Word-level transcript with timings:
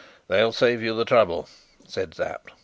"They'll 0.27 0.51
save 0.51 0.81
you 0.81 0.95
the 0.95 1.05
trouble," 1.05 1.47
said 1.87 2.15
Sapt. 2.15 2.53